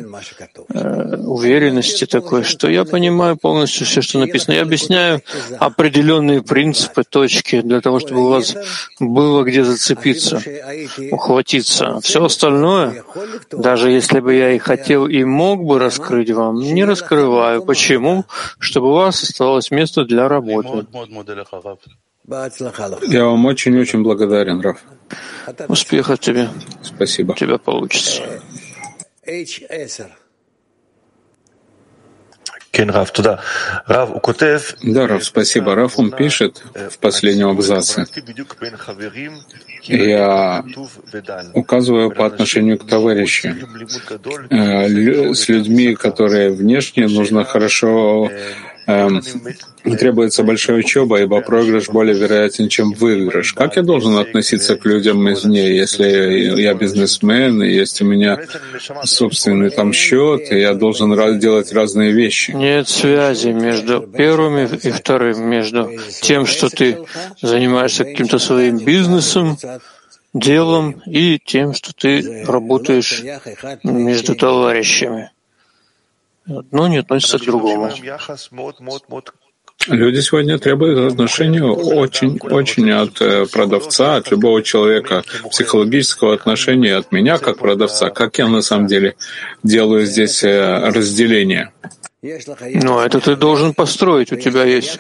э, 0.69 1.17
уверенности 1.17 2.07
такой, 2.07 2.43
что 2.43 2.69
я 2.69 2.85
понимаю 2.85 3.37
полностью 3.37 3.87
все, 3.87 4.03
что 4.03 4.19
написано. 4.19 4.55
Я 4.55 4.63
объясняю 4.63 5.23
определенные 5.59 6.43
принципы, 6.43 7.05
точки, 7.05 7.61
для 7.61 7.81
того, 7.81 8.01
чтобы 8.01 8.23
у 8.23 8.29
вас 8.29 8.57
было 8.99 9.43
где 9.43 9.65
зацепиться, 9.65 10.43
ухватиться. 11.11 12.01
Все 12.01 12.25
остальное, 12.25 13.05
даже 13.51 13.91
если 13.91 14.21
бы 14.21 14.35
я 14.35 14.53
и 14.53 14.59
хотел 14.59 15.07
и 15.07 15.25
мог 15.25 15.65
бы 15.65 15.79
раскрыть 15.79 16.31
вам, 16.31 16.61
не 16.61 16.85
раскрываю. 16.85 17.63
Почему? 17.65 18.25
Чтобы 18.59 18.91
у 18.91 18.95
вас 18.95 19.23
оставалось 19.23 19.71
место 19.71 20.05
для 20.05 20.29
работы. 20.29 20.87
Я 23.07 23.25
вам 23.25 23.45
очень-очень 23.47 24.03
благодарен, 24.03 24.61
Раф. 24.61 24.79
Успехов 25.69 26.19
тебе. 26.19 26.49
Спасибо. 26.83 27.33
У 27.33 27.35
тебя 27.35 27.59
получится. 27.59 28.23
Да, 34.83 35.07
Рав, 35.07 35.25
спасибо. 35.25 35.75
Раф, 35.75 35.99
он 35.99 36.11
пишет 36.11 36.65
в 36.75 36.99
последнем 36.99 37.49
абзаце. 37.51 38.07
Я 39.83 40.65
указываю 41.53 42.11
по 42.11 42.27
отношению 42.27 42.79
к 42.79 42.87
товарищам. 42.87 43.59
Э, 44.51 45.35
с 45.35 45.49
людьми, 45.49 45.95
которые 45.95 46.51
внешне, 46.51 47.07
нужно 47.07 47.45
хорошо 47.45 48.29
эм, 48.87 49.23
требуется 49.83 50.43
большая 50.43 50.79
учеба, 50.79 51.21
ибо 51.21 51.41
проигрыш 51.41 51.89
более 51.89 52.17
вероятен, 52.17 52.69
чем 52.69 52.93
выигрыш. 52.93 53.53
Как 53.53 53.77
я 53.77 53.83
должен 53.83 54.17
относиться 54.17 54.77
к 54.77 54.85
людям 54.85 55.31
извне, 55.33 55.77
если 55.77 56.61
я 56.61 56.75
бизнесмен, 56.75 57.63
и 57.63 57.71
есть 57.71 58.01
у 58.01 58.05
меня 58.05 58.39
собственный 59.05 59.71
там 59.71 59.93
счет, 59.93 60.51
и 60.51 60.59
я 60.59 60.75
должен 60.75 61.15
делать 61.39 61.73
разные 61.73 62.13
вещи? 62.13 62.53
Нет 62.53 62.89
связи 62.89 63.49
между 63.49 64.01
первым 64.01 64.59
и 64.59 64.91
вторым, 64.91 65.49
между 65.49 65.91
тем, 66.23 66.47
что 66.47 66.69
ты 66.69 66.99
занимаешься 67.41 68.05
каким-то 68.05 68.39
своим 68.39 68.79
бизнесом, 68.79 69.59
делом, 70.35 71.03
и 71.07 71.39
тем, 71.39 71.73
что 71.73 71.95
ты 71.95 72.45
работаешь 72.47 73.23
между 73.83 74.35
товарищами. 74.35 75.31
Одно 76.47 76.89
не 76.89 76.99
относится 76.99 77.39
к 77.39 77.43
другому. 77.43 77.91
Люди 79.89 80.21
сегодня 80.21 80.59
требуют 80.59 81.13
отношения 81.13 81.63
очень-очень 81.63 82.91
от 82.91 83.21
э, 83.21 83.47
продавца, 83.47 84.17
от 84.17 84.31
любого 84.31 84.63
человека, 84.63 85.25
психологического 85.51 86.33
отношения 86.33 86.97
от 86.97 87.13
меня 87.13 87.39
как 87.39 87.59
продавца. 87.59 88.09
Как 88.09 88.39
я 88.39 88.49
на 88.49 88.63
самом 88.63 88.87
деле 88.87 89.15
делаю 89.63 90.07
здесь 90.07 90.43
э, 90.43 90.89
разделение? 90.89 91.73
Ну, 92.23 93.01
это 93.01 93.21
ты 93.21 93.37
должен 93.37 93.75
построить. 93.75 94.33
У 94.33 94.37
тебя 94.37 94.65
есть 94.65 94.99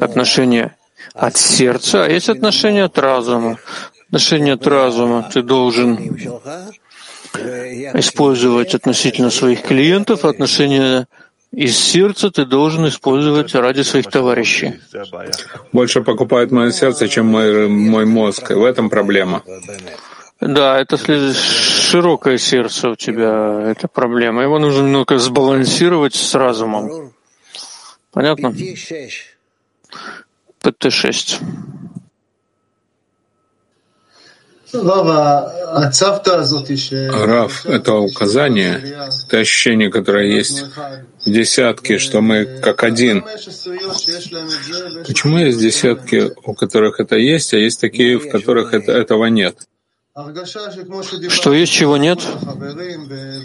отношения 0.00 0.76
от 1.12 1.36
сердца, 1.36 2.04
а 2.04 2.08
есть 2.08 2.30
отношения 2.30 2.84
от 2.84 2.98
разума. 2.98 3.58
Отношения 4.06 4.54
от 4.54 4.66
разума 4.66 5.28
ты 5.30 5.42
должен 5.42 5.98
использовать 7.34 8.74
относительно 8.74 9.30
своих 9.30 9.62
клиентов, 9.62 10.24
отношения 10.24 11.06
из 11.52 11.78
сердца 11.78 12.30
ты 12.30 12.46
должен 12.46 12.88
использовать 12.88 13.54
ради 13.54 13.82
своих 13.82 14.06
товарищей. 14.06 14.80
Больше 15.72 16.02
покупает 16.02 16.50
мое 16.50 16.72
сердце, 16.72 17.08
чем 17.08 17.26
мой, 17.26 17.68
мой 17.68 18.06
мозг. 18.06 18.50
И 18.50 18.54
в 18.54 18.64
этом 18.64 18.88
проблема. 18.88 19.42
Да, 20.40 20.80
это 20.80 20.96
широкое 21.34 22.38
сердце 22.38 22.88
у 22.88 22.96
тебя, 22.96 23.70
это 23.70 23.86
проблема. 23.86 24.42
Его 24.42 24.58
нужно 24.58 24.82
немного 24.82 25.18
сбалансировать 25.18 26.14
с 26.14 26.34
разумом. 26.34 27.12
Понятно? 28.12 28.52
ПТ-6. 30.62 31.42
Рав— 37.26 37.66
это 37.66 37.94
указание, 37.94 38.80
это 39.26 39.38
ощущение, 39.38 39.90
которое 39.90 40.26
есть 40.26 40.64
в 41.26 41.30
десятке, 41.30 41.98
что 41.98 42.20
мы 42.20 42.46
как 42.62 42.82
один. 42.82 43.22
Почему 45.06 45.38
есть 45.38 45.58
десятки, 45.58 46.32
у 46.44 46.54
которых 46.54 47.00
это 47.00 47.16
есть, 47.16 47.52
а 47.54 47.58
есть 47.58 47.80
такие, 47.80 48.18
в 48.18 48.30
которых 48.30 48.72
это, 48.72 48.92
этого 48.92 49.26
нет? 49.26 49.56
Что 51.28 51.52
есть, 51.52 51.72
чего 51.72 51.96
нет? 51.96 52.20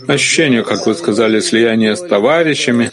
Ощущение, 0.07 0.63
как 0.63 0.85
вы 0.85 0.95
сказали, 0.95 1.39
слияние 1.39 1.95
с 1.95 2.01
товарищами. 2.01 2.91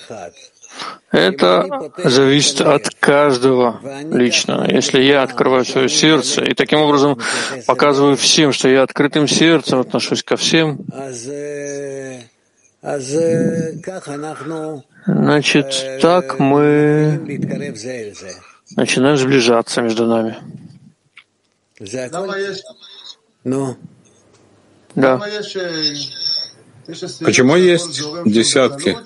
Это 1.14 1.92
зависит 2.02 2.60
от 2.60 2.90
каждого 2.98 3.80
лично. 4.10 4.66
Если 4.68 5.00
я 5.00 5.22
открываю 5.22 5.64
свое 5.64 5.88
сердце 5.88 6.42
и 6.42 6.54
таким 6.54 6.80
образом 6.80 7.20
показываю 7.68 8.16
всем, 8.16 8.52
что 8.52 8.68
я 8.68 8.82
открытым 8.82 9.28
сердцем 9.28 9.78
отношусь 9.78 10.24
ко 10.24 10.36
всем, 10.36 10.80
значит, 15.06 16.00
так 16.02 16.38
мы 16.40 17.20
начинаем 18.74 19.16
сближаться 19.16 19.82
между 19.82 20.06
нами. 20.06 20.36
Ну? 23.44 23.76
Да. 24.96 25.20
Почему 27.20 27.56
есть 27.56 28.02
десятки, 28.24 28.96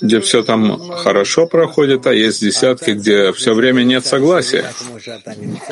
где 0.00 0.20
все 0.20 0.42
там 0.42 0.90
хорошо 0.90 1.46
проходит, 1.46 2.06
а 2.06 2.14
есть 2.14 2.40
десятки, 2.40 2.92
где 2.92 3.32
все 3.32 3.54
время 3.54 3.82
нет 3.82 4.06
согласия? 4.06 4.72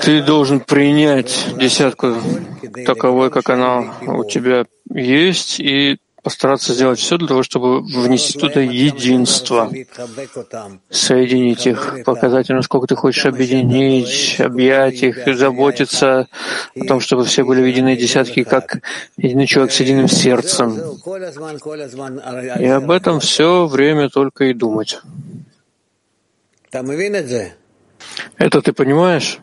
Ты 0.02 0.22
должен 0.22 0.60
принять 0.60 1.46
десятку 1.58 2.16
таковой, 2.84 3.30
как 3.30 3.50
она 3.50 3.94
у 4.06 4.24
тебя 4.24 4.66
есть, 4.92 5.60
и 5.60 5.98
постараться 6.22 6.72
сделать 6.72 7.00
все 7.00 7.18
для 7.18 7.26
того, 7.26 7.42
чтобы 7.42 7.82
внести 7.82 8.38
туда 8.38 8.60
единство, 8.60 9.70
соединить 10.88 11.66
их, 11.66 12.04
показать 12.04 12.48
им, 12.48 12.56
насколько 12.56 12.86
ты 12.86 12.94
хочешь 12.94 13.26
объединить, 13.26 14.36
объять 14.38 15.02
их, 15.02 15.26
заботиться 15.36 16.28
о 16.76 16.84
том, 16.86 17.00
чтобы 17.00 17.24
все 17.24 17.44
были 17.44 17.60
в 17.60 17.66
единой 17.66 17.96
десятке, 17.96 18.44
как 18.44 18.82
единый 19.16 19.46
человек 19.46 19.72
с 19.72 19.80
единым 19.80 20.08
сердцем. 20.08 20.78
И 22.60 22.66
об 22.66 22.90
этом 22.90 23.18
все 23.18 23.66
время 23.66 24.08
только 24.08 24.44
и 24.44 24.54
думать. 24.54 25.00
Это 28.36 28.62
ты 28.62 28.72
понимаешь? 28.72 29.38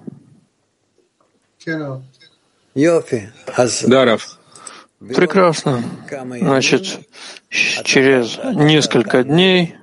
Даров. 3.85 4.38
Прекрасно. 4.99 5.81
Значит, 6.09 6.99
через 7.49 8.37
несколько 8.55 9.23
дней 9.23 9.75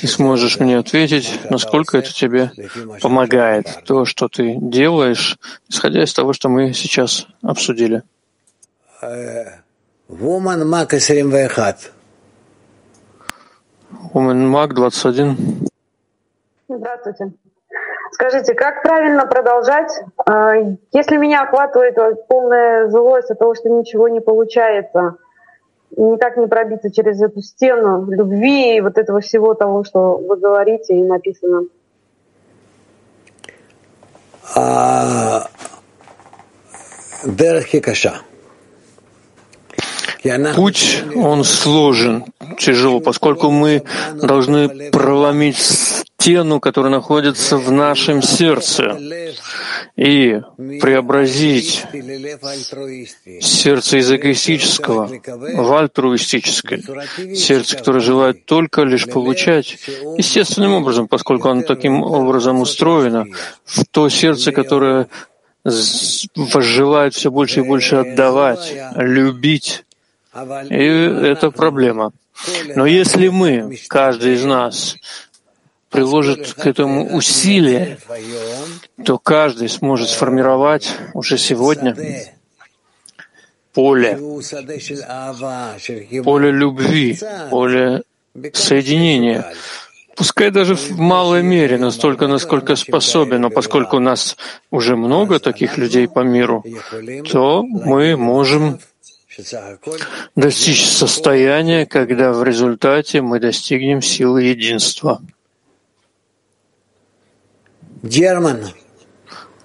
ты 0.00 0.06
сможешь 0.06 0.58
мне 0.58 0.78
ответить, 0.78 1.38
насколько 1.50 1.98
это 1.98 2.12
тебе 2.12 2.50
помогает, 3.02 3.82
то, 3.84 4.06
что 4.06 4.28
ты 4.28 4.56
делаешь, 4.58 5.38
исходя 5.68 6.02
из 6.02 6.14
того, 6.14 6.32
что 6.32 6.48
мы 6.48 6.72
сейчас 6.72 7.26
обсудили. 7.42 8.02
Woman 10.08 10.64
Mac 10.64 10.88
21. 10.88 11.92
Woman 14.14 14.50
Mac 14.50 14.68
21. 14.68 15.68
Здравствуйте. 16.68 17.32
Скажите, 18.14 18.54
как 18.54 18.84
правильно 18.84 19.26
продолжать, 19.26 19.90
а, 20.24 20.52
если 20.92 21.16
меня 21.16 21.42
охватывает 21.42 21.96
полная 22.28 22.88
злость 22.88 23.28
от 23.32 23.40
того, 23.40 23.56
что 23.56 23.68
ничего 23.68 24.06
не 24.06 24.20
получается, 24.20 25.16
никак 25.96 26.36
не 26.36 26.46
пробиться 26.46 26.92
через 26.92 27.20
эту 27.20 27.42
стену 27.42 28.08
любви 28.08 28.76
и 28.76 28.80
вот 28.80 28.98
этого 28.98 29.20
всего 29.20 29.54
того, 29.54 29.82
что 29.82 30.16
вы 30.16 30.36
говорите 30.36 30.94
и 30.94 31.02
написано? 31.02 31.64
А. 34.54 35.48
Путь, 40.54 41.02
он 41.16 41.42
сложен, 41.42 42.26
тяжел, 42.58 43.00
поскольку 43.00 43.50
мы 43.50 43.82
должны 44.14 44.90
проломить 44.92 46.04
стену, 46.24 46.58
которая 46.58 46.90
находится 46.90 47.58
в 47.58 47.70
нашем 47.70 48.22
сердце, 48.22 48.96
и 49.94 50.40
преобразить 50.80 51.84
сердце 53.42 53.98
из 53.98 54.10
эгоистического 54.10 55.10
в 55.26 55.74
альтруистическое, 55.76 56.80
сердце, 57.34 57.76
которое 57.76 58.00
желает 58.00 58.46
только 58.46 58.84
лишь 58.84 59.04
получать, 59.04 59.76
естественным 60.16 60.72
образом, 60.72 61.08
поскольку 61.08 61.50
оно 61.50 61.60
таким 61.60 62.02
образом 62.02 62.62
устроено, 62.62 63.26
в 63.66 63.84
то 63.90 64.08
сердце, 64.08 64.50
которое 64.52 65.08
желает 65.66 67.12
все 67.12 67.30
больше 67.30 67.60
и 67.60 67.64
больше 67.64 67.96
отдавать, 67.96 68.74
любить, 68.96 69.84
и 70.70 70.84
это 71.32 71.50
проблема. 71.50 72.12
Но 72.74 72.86
если 72.86 73.28
мы, 73.28 73.78
каждый 73.88 74.34
из 74.34 74.44
нас, 74.44 74.96
приложит 75.94 76.54
к 76.54 76.66
этому 76.66 77.14
усилия, 77.16 77.98
то 79.04 79.16
каждый 79.16 79.68
сможет 79.68 80.08
сформировать 80.08 80.92
уже 81.14 81.38
сегодня 81.38 81.94
поле, 83.72 84.18
поле 86.24 86.50
любви, 86.50 87.16
поле 87.48 88.02
соединения. 88.52 89.54
Пускай 90.16 90.50
даже 90.50 90.74
в 90.74 90.98
малой 90.98 91.44
мере, 91.44 91.78
настолько, 91.78 92.26
насколько 92.26 92.74
способен, 92.74 93.42
но 93.42 93.50
поскольку 93.50 93.98
у 93.98 94.00
нас 94.00 94.36
уже 94.72 94.96
много 94.96 95.38
таких 95.38 95.78
людей 95.78 96.08
по 96.08 96.20
миру, 96.20 96.64
то 97.30 97.62
мы 97.62 98.16
можем 98.16 98.80
достичь 100.34 100.86
состояния, 100.86 101.86
когда 101.86 102.32
в 102.32 102.42
результате 102.42 103.22
мы 103.22 103.38
достигнем 103.38 104.02
силы 104.02 104.42
единства. 104.42 105.20
German. 108.04 108.70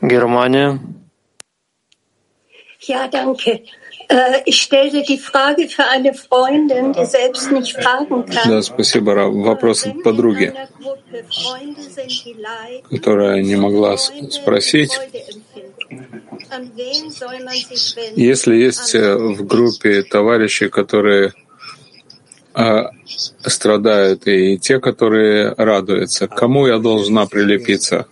Германия. 0.01 0.79
Ja, 2.81 3.07
danke. 3.07 3.63
Ich 4.45 4.61
stellte 4.61 5.03
die 5.03 5.19
Frage 5.19 5.67
für 5.67 5.85
eine 5.85 6.13
Freundin, 6.13 6.93
die 6.93 7.05
selbst 7.05 7.51
nicht 7.51 7.75
fragen 7.75 8.25
kann. 8.25 8.49
Да, 8.49 8.61
спасибо, 8.61 9.13
Рав. 9.13 9.33
Вопрос 9.33 9.85
от 9.85 10.01
подруги, 10.01 10.53
которая 12.89 13.43
не 13.43 13.55
могла 13.55 13.97
спросить. 13.97 14.97
Если 18.15 18.55
есть 18.55 18.95
в 18.95 19.45
группе 19.45 20.01
товарищи, 20.01 20.69
которые 20.69 21.33
а, 22.53 22.89
страдают, 23.45 24.25
и 24.27 24.57
те, 24.57 24.79
которые 24.79 25.53
радуются, 25.55 26.27
кому 26.27 26.67
я 26.67 26.79
должна 26.79 27.27
прилепиться? 27.27 28.07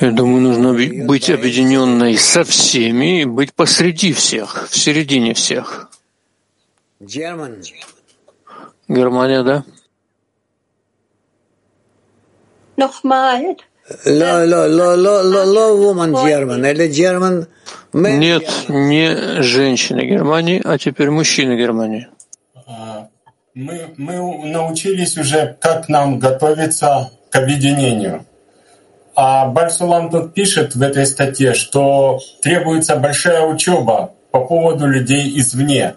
Я 0.00 0.10
думаю, 0.12 0.40
нужно 0.40 0.72
быть 1.06 1.28
объединенной 1.30 2.16
со 2.16 2.44
всеми 2.44 3.22
и 3.22 3.24
быть 3.24 3.52
посреди 3.52 4.12
всех, 4.12 4.68
в 4.70 4.78
середине 4.78 5.34
всех. 5.34 5.90
Германия, 8.88 9.42
да? 9.42 9.64
Нет, 17.92 18.48
не 18.68 19.42
женщины 19.42 20.02
Германии, 20.02 20.60
а 20.64 20.78
теперь 20.78 21.10
мужчины 21.10 21.56
Германии. 21.56 22.06
Мы, 23.54 23.92
мы 23.96 24.46
научились 24.46 25.18
уже, 25.18 25.56
как 25.60 25.88
нам 25.88 26.20
готовиться 26.20 27.10
к 27.30 27.36
объединению. 27.36 28.26
А 29.14 29.46
Бальсулам 29.46 30.10
тут 30.10 30.34
пишет 30.34 30.74
в 30.74 30.82
этой 30.82 31.06
статье, 31.06 31.54
что 31.54 32.20
требуется 32.42 32.96
большая 32.96 33.42
учеба 33.42 34.12
по 34.30 34.44
поводу 34.44 34.86
людей 34.86 35.38
извне. 35.38 35.96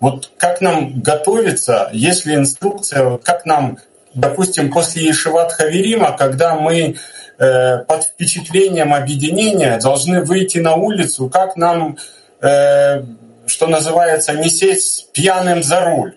Вот 0.00 0.30
как 0.36 0.60
нам 0.60 1.00
готовиться, 1.00 1.88
если 1.92 2.34
инструкция, 2.34 3.18
как 3.18 3.46
нам, 3.46 3.78
допустим, 4.14 4.70
после 4.70 5.06
Ешиват 5.06 5.52
Хаверима, 5.52 6.16
когда 6.16 6.56
мы 6.56 6.96
э, 7.38 7.78
под 7.78 8.04
впечатлением 8.04 8.92
объединения 8.92 9.78
должны 9.78 10.22
выйти 10.22 10.58
на 10.58 10.74
улицу, 10.74 11.30
как 11.30 11.56
нам, 11.56 11.96
э, 12.42 13.02
что 13.46 13.66
называется, 13.66 14.34
не 14.34 14.50
сесть 14.50 15.12
пьяным 15.12 15.62
за 15.62 15.80
руль. 15.80 16.16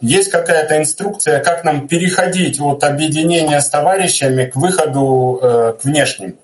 Есть 0.00 0.30
какая-то 0.30 0.78
инструкция, 0.78 1.42
как 1.42 1.64
нам 1.64 1.86
переходить 1.86 2.58
от 2.60 2.84
объединения 2.84 3.60
с 3.60 3.68
товарищами 3.68 4.46
к 4.46 4.56
выходу 4.56 5.38
э, 5.42 5.72
к 5.78 5.84
внешним? 5.84 6.36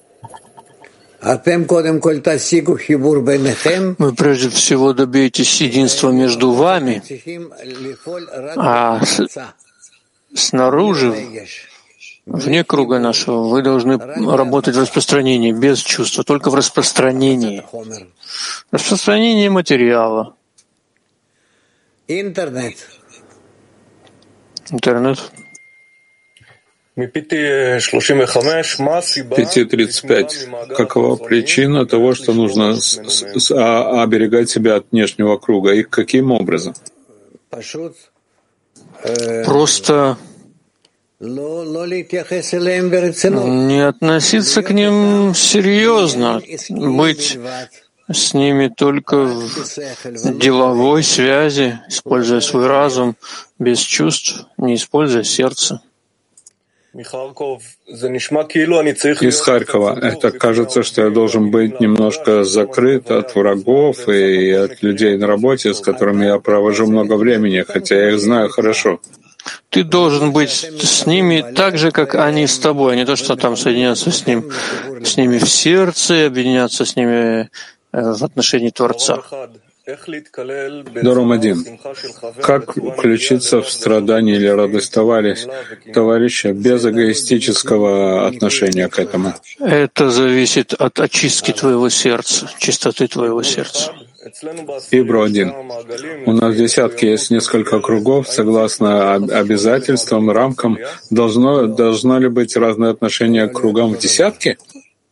Вы 3.99 4.15
прежде 4.15 4.51
всего 4.51 4.93
добьетесь 4.93 5.61
единства 5.61 6.11
между 6.11 6.53
вами, 6.53 7.03
а 8.57 9.01
снаружи, 10.35 11.15
вне 12.27 12.63
круга 12.63 12.99
нашего, 12.99 13.49
вы 13.49 13.63
должны 13.63 13.99
работать 13.99 14.77
в 14.77 14.81
распространении, 14.81 15.53
без 15.53 15.79
чувства, 15.81 16.23
только 16.23 16.51
в 16.51 16.55
распространении. 16.55 17.65
Распространение 18.71 19.49
материала. 19.49 20.35
Интернет. 22.07 22.77
Интернет. 24.71 25.19
5.35. 29.31 30.75
Какова 30.75 31.17
причина 31.17 31.85
того, 31.85 32.15
что 32.15 32.33
нужно 32.33 32.77
с, 32.77 32.99
с, 33.37 33.51
а, 33.51 34.03
оберегать 34.03 34.49
себя 34.49 34.77
от 34.77 34.87
внешнего 34.91 35.37
круга? 35.37 35.75
И 35.75 35.83
каким 35.83 36.33
образом? 36.33 36.73
Просто 39.45 40.17
не 43.47 43.87
относиться 43.87 44.63
к 44.63 44.71
ним 44.71 45.35
серьезно, 45.35 46.43
быть 46.69 47.39
с 48.13 48.35
ними 48.35 48.69
только 48.69 49.17
в 49.25 50.39
деловой 50.39 51.03
связи, 51.03 51.81
используя 51.89 52.41
свой 52.41 52.67
разум, 52.67 53.17
без 53.59 53.81
чувств, 53.81 54.47
не 54.59 54.75
используя 54.75 55.25
сердце. 55.25 55.81
Из 59.27 59.41
Харькова. 59.41 59.99
Это 60.01 60.31
кажется, 60.31 60.83
что 60.83 61.03
я 61.03 61.11
должен 61.11 61.51
быть 61.51 61.79
немножко 61.79 62.43
закрыт 62.45 63.11
от 63.11 63.35
врагов 63.35 64.09
и 64.09 64.51
от 64.53 64.83
людей 64.83 65.19
на 65.19 65.27
работе, 65.27 65.75
с 65.75 65.81
которыми 65.81 66.25
я 66.25 66.39
провожу 66.39 66.87
много 66.87 67.15
времени, 67.17 67.65
хотя 67.69 67.97
я 67.97 68.11
их 68.13 68.21
знаю 68.21 68.49
хорошо. 68.49 69.01
Ты 69.69 69.85
должен 69.85 70.33
быть 70.33 70.51
с 70.51 71.07
ними 71.07 71.45
так 71.55 71.77
же, 71.77 71.91
как 71.91 72.15
они 72.15 72.47
с 72.47 72.59
тобой, 72.59 72.95
а 72.95 72.97
не 72.97 73.05
то, 73.05 73.15
что 73.15 73.37
там 73.37 73.57
соединяться 73.57 74.11
с, 74.11 74.27
ним, 74.27 74.51
с 75.05 75.17
ними 75.17 75.39
в 75.39 75.49
сердце, 75.49 76.27
объединяться 76.27 76.85
с 76.85 76.97
ними 76.97 77.51
в 77.97 78.25
отношении 78.25 78.71
Творца. 78.71 79.23
Дором 81.03 81.31
один. 81.31 81.79
Как 82.43 82.75
включиться 82.75 83.63
в 83.63 83.71
страдание 83.71 84.35
или 84.37 84.49
радость 84.49 84.93
товарища, 84.93 85.49
товарища 85.95 86.53
без 86.53 86.85
эгоистического 86.85 88.27
отношения 88.27 88.89
к 88.89 88.99
этому? 88.99 89.35
Это 89.61 90.11
зависит 90.11 90.75
от 90.75 90.99
очистки 90.99 91.53
твоего 91.53 91.89
сердца, 91.89 92.51
чистоты 92.59 93.07
твоего 93.07 93.45
сердца. 93.45 93.93
Ибру 94.91 95.23
один. 95.23 95.55
У 96.27 96.33
нас 96.33 96.53
в 96.53 96.57
десятке 96.57 97.11
есть 97.13 97.31
несколько 97.31 97.79
кругов. 97.79 98.27
Согласно 98.27 99.15
обязательствам, 99.15 100.33
рамкам, 100.33 100.79
должно, 101.11 101.69
должно 101.69 102.19
ли 102.19 102.29
быть 102.29 102.57
разное 102.57 102.91
отношение 102.91 103.47
к 103.47 103.53
кругам 103.53 103.95
в 103.95 103.99
десятке? 103.99 104.59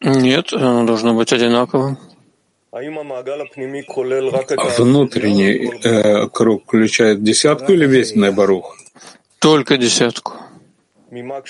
Нет, 0.01 0.53
оно 0.53 0.85
должно 0.85 1.15
быть 1.15 1.33
одинаковым. 1.33 1.97
Внутренний 4.79 5.71
э, 5.85 6.27
круг 6.29 6.65
включает 6.67 7.23
десятку 7.23 7.73
или 7.73 7.87
весь 7.87 8.17
Небарух? 8.17 8.77
Только 9.39 9.77
десятку. 9.77 10.33
Мак 11.13 11.47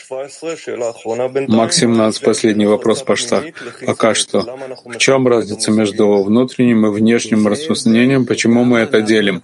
17, 1.72 2.22
последний 2.22 2.66
вопрос 2.66 3.02
пошта. 3.02 3.42
Пока 3.86 4.12
что. 4.14 4.44
В 4.84 4.98
чем 4.98 5.26
разница 5.26 5.70
между 5.70 6.22
внутренним 6.22 6.84
и 6.86 6.90
внешним 6.90 7.46
распространением? 7.46 8.26
Почему 8.26 8.64
мы 8.64 8.80
это 8.80 9.00
делим? 9.00 9.42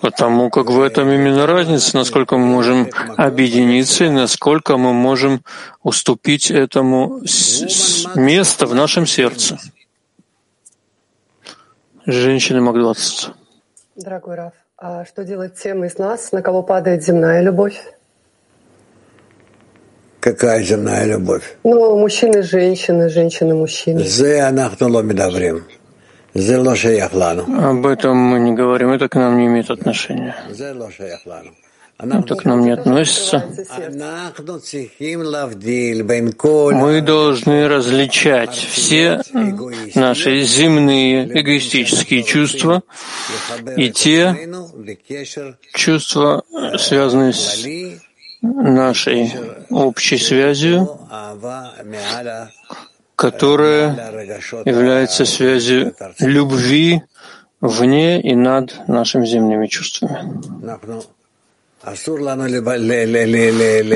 Потому 0.00 0.50
как 0.50 0.70
в 0.70 0.80
этом 0.80 1.12
именно 1.12 1.46
разница, 1.46 1.96
насколько 1.96 2.36
мы 2.36 2.46
можем 2.46 2.88
объединиться 3.16 4.06
и 4.06 4.10
насколько 4.10 4.76
мы 4.76 4.92
можем 4.92 5.42
уступить 5.84 6.50
этому 6.50 7.20
место 8.16 8.66
в 8.66 8.74
нашем 8.74 9.06
сердце. 9.06 9.60
Женщины 12.06 12.60
Мак-20. 12.60 13.32
Дорогой 13.96 14.36
Раф, 14.36 14.52
а 14.78 15.04
что 15.04 15.24
делать 15.24 15.54
тем 15.60 15.84
из 15.84 15.98
нас, 15.98 16.30
на 16.30 16.40
кого 16.40 16.62
падает 16.62 17.02
земная 17.02 17.42
любовь? 17.42 17.82
Какая 20.20 20.62
земная 20.62 21.04
любовь? 21.04 21.56
Ну, 21.64 21.98
мужчины, 21.98 22.44
женщины, 22.44 23.08
женщины, 23.08 23.56
мужчины. 23.56 24.04
Об 27.48 27.86
этом 27.86 28.16
мы 28.16 28.38
не 28.38 28.52
говорим, 28.52 28.92
это 28.92 29.08
к 29.08 29.16
нам 29.16 29.38
не 29.38 29.46
имеет 29.46 29.70
отношения. 29.70 30.36
Это 31.98 32.34
к 32.34 32.44
нам 32.44 32.60
не 32.60 32.72
относится. 32.72 33.48
Мы 36.72 37.00
должны 37.00 37.68
различать 37.68 38.54
все 38.54 39.22
наши 39.94 40.42
земные 40.42 41.24
эгоистические 41.40 42.22
чувства 42.22 42.82
и 43.76 43.90
те 43.90 44.36
чувства, 45.72 46.42
связанные 46.78 47.32
с 47.32 47.66
нашей 48.42 49.32
общей 49.70 50.18
связью, 50.18 51.00
которая 53.16 53.88
является 54.66 55.24
связью 55.24 55.94
любви 56.20 57.02
вне 57.62 58.20
и 58.20 58.34
над 58.34 58.86
нашими 58.86 59.24
земными 59.24 59.66
чувствами. 59.66 61.15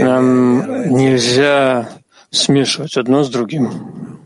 Нам 0.05 0.95
нельзя 0.95 1.89
смешивать 2.31 2.97
одно 2.97 3.25
с 3.25 3.29
другим. 3.29 4.21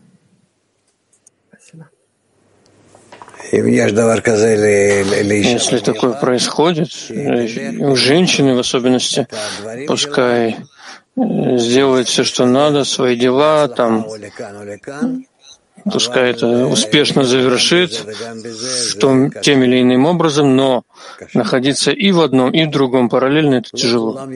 Если 5.51 5.79
такое 5.79 6.13
происходит, 6.13 6.91
у 7.81 7.97
женщины 7.97 8.55
в 8.55 8.59
особенности, 8.59 9.29
пускай 9.87 10.57
э, 11.17 11.57
сделает 11.57 12.09
все, 12.09 12.25
что 12.25 12.47
надо, 12.47 12.85
свои 12.85 13.17
дела, 13.17 13.69
там, 13.69 14.07
пускай 15.85 16.31
это 16.31 16.67
успешно 16.67 17.25
завершит 17.25 17.93
в 17.93 18.99
том, 18.99 19.31
тем 19.31 19.63
или 19.63 19.83
иным 19.83 20.07
образом, 20.07 20.57
но 20.57 20.85
находиться 21.35 21.91
и 21.91 22.11
в 22.13 22.21
одном, 22.21 22.51
и 22.51 22.65
в 22.65 22.71
другом 22.71 23.09
параллельно— 23.09 23.55
это 23.57 23.71
тяжело. 23.73 24.29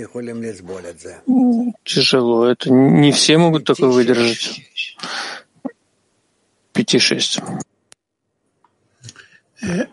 Тяжело. 1.84 2.46
Это 2.46 2.70
не 2.70 3.12
все 3.12 3.38
могут 3.38 3.64
такое 3.64 3.90
выдержать. 3.90 4.60
Пяти-шесть. 6.72 7.40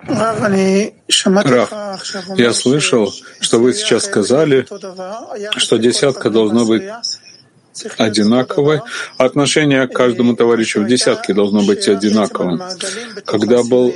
Раф, 0.07 1.71
я 2.37 2.53
слышал, 2.53 3.11
что 3.39 3.59
вы 3.59 3.73
сейчас 3.73 4.05
сказали, 4.05 4.67
что 5.57 5.77
десятка 5.77 6.29
должно 6.29 6.65
быть 6.65 6.83
одинаковой, 7.97 8.81
отношение 9.17 9.87
к 9.87 9.93
каждому 9.93 10.35
товарищу 10.35 10.81
в 10.81 10.87
десятке 10.87 11.33
должно 11.33 11.61
быть 11.63 11.87
одинаковым. 11.87 12.61
Когда 13.25 13.63
был 13.63 13.93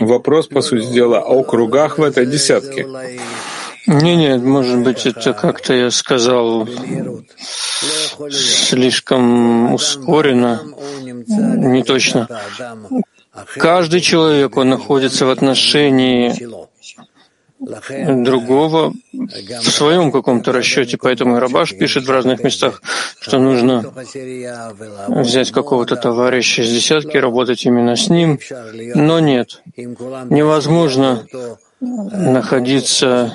вопрос, 0.00 0.46
по 0.48 0.62
сути 0.62 0.86
дела, 0.92 1.20
о 1.20 1.42
кругах 1.42 1.98
в 1.98 2.02
этой 2.02 2.26
десятке. 2.26 2.86
Не, 3.86 4.16
нет, 4.16 4.42
может 4.42 4.78
быть, 4.78 5.06
это 5.06 5.32
как-то 5.32 5.74
я 5.74 5.90
сказал 5.90 6.68
слишком 8.30 9.74
ускоренно, 9.74 10.62
не 11.26 11.82
точно. 11.82 12.28
Каждый 13.56 14.00
человек, 14.00 14.56
он 14.56 14.70
находится 14.70 15.26
в 15.26 15.30
отношении 15.30 16.48
другого 17.62 18.92
в 19.12 19.70
своем 19.70 20.10
каком-то 20.10 20.52
расчете. 20.52 20.98
Поэтому 21.00 21.38
Рабаш 21.38 21.76
пишет 21.76 22.06
в 22.06 22.10
разных 22.10 22.42
местах, 22.42 22.82
что 23.20 23.38
нужно 23.38 23.84
взять 25.08 25.50
какого-то 25.52 25.96
товарища 25.96 26.62
из 26.62 26.70
десятки, 26.70 27.16
работать 27.16 27.64
именно 27.64 27.96
с 27.96 28.08
ним. 28.08 28.38
Но 28.94 29.20
нет, 29.20 29.62
невозможно 29.76 31.26
находиться 31.80 33.32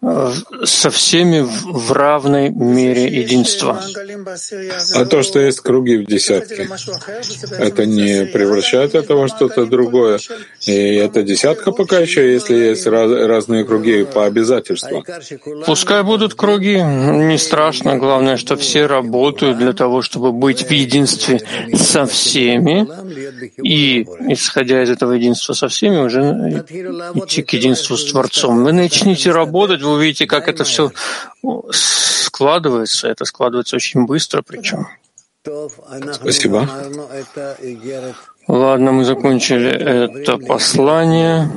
со 0.00 0.90
всеми 0.90 1.40
в 1.40 1.92
равной 1.92 2.50
мере 2.50 3.06
единства. 3.06 3.82
А 4.94 5.04
то, 5.04 5.22
что 5.24 5.40
есть 5.40 5.58
круги 5.60 5.96
в 5.96 6.06
десятке, 6.06 6.68
это 7.58 7.84
не 7.84 8.24
превращает 8.26 8.94
этого 8.94 9.22
во 9.22 9.28
что-то 9.28 9.66
другое. 9.66 10.20
И 10.66 10.72
это 10.72 11.24
десятка 11.24 11.72
пока 11.72 11.98
еще, 11.98 12.32
если 12.32 12.54
есть 12.54 12.86
раз, 12.86 13.10
разные 13.10 13.64
круги 13.64 14.04
по 14.04 14.24
обязательствам. 14.24 15.02
Пускай 15.66 16.04
будут 16.04 16.34
круги, 16.34 16.80
не 16.80 17.36
страшно. 17.36 17.98
Главное, 17.98 18.36
что 18.36 18.56
все 18.56 18.86
работают 18.86 19.58
для 19.58 19.72
того, 19.72 20.02
чтобы 20.02 20.30
быть 20.30 20.62
в 20.62 20.70
единстве 20.70 21.40
со 21.74 22.06
всеми, 22.06 22.86
и, 23.62 24.06
исходя 24.28 24.82
из 24.82 24.90
этого 24.90 25.14
единства 25.14 25.54
со 25.54 25.66
всеми, 25.66 25.96
уже 25.96 26.20
идти 27.14 27.42
к 27.42 27.52
единству 27.52 27.96
с 27.96 28.04
Творцом. 28.12 28.62
Вы 28.62 28.72
начните 28.72 29.32
работать, 29.32 29.87
вы 29.88 29.94
увидите, 29.94 30.26
как 30.26 30.48
это 30.48 30.64
все 30.64 30.92
складывается. 31.70 33.08
Это 33.08 33.24
складывается 33.24 33.76
очень 33.76 34.06
быстро 34.06 34.42
причем. 34.42 34.86
Спасибо. 36.12 36.68
Ладно, 38.48 38.92
мы 38.92 39.04
закончили 39.04 39.70
это 39.70 40.38
послание. 40.38 41.50